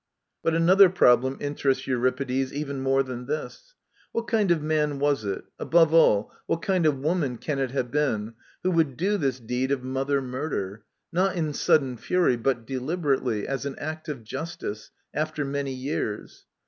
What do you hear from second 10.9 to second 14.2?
not in sudden fury but deliberately, as an act